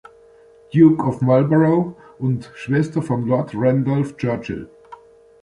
[0.71, 4.67] Duke of Marlborough, und Schwester von Lord Randolph Churchill.